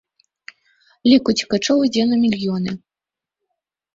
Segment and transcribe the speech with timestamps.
[1.09, 2.71] Лік уцекачоў ідзе на мільёны.